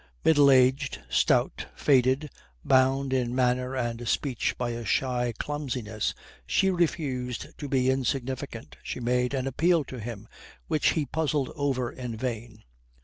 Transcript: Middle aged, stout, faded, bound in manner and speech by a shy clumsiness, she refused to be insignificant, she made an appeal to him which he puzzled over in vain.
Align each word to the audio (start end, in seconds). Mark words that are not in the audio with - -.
Middle 0.25 0.49
aged, 0.49 1.03
stout, 1.09 1.67
faded, 1.75 2.31
bound 2.65 3.13
in 3.13 3.35
manner 3.35 3.75
and 3.75 4.07
speech 4.07 4.57
by 4.57 4.71
a 4.71 4.83
shy 4.83 5.31
clumsiness, 5.37 6.15
she 6.47 6.71
refused 6.71 7.55
to 7.59 7.69
be 7.69 7.91
insignificant, 7.91 8.77
she 8.81 8.99
made 8.99 9.35
an 9.35 9.45
appeal 9.45 9.83
to 9.83 9.99
him 9.99 10.27
which 10.67 10.93
he 10.93 11.05
puzzled 11.05 11.51
over 11.55 11.91
in 11.91 12.17
vain. 12.17 12.63